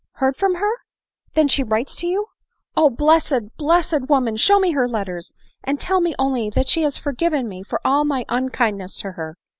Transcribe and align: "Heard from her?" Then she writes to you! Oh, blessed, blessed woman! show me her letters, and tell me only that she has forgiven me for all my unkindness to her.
"Heard 0.13 0.35
from 0.35 0.55
her?" 0.55 0.77
Then 1.35 1.47
she 1.47 1.61
writes 1.61 1.95
to 1.97 2.07
you! 2.07 2.25
Oh, 2.75 2.89
blessed, 2.89 3.55
blessed 3.55 4.09
woman! 4.09 4.35
show 4.35 4.57
me 4.59 4.71
her 4.71 4.87
letters, 4.89 5.31
and 5.63 5.79
tell 5.79 6.01
me 6.01 6.15
only 6.17 6.49
that 6.49 6.67
she 6.69 6.81
has 6.81 6.97
forgiven 6.97 7.47
me 7.47 7.61
for 7.61 7.79
all 7.85 8.03
my 8.03 8.25
unkindness 8.27 8.97
to 9.01 9.11
her. 9.11 9.37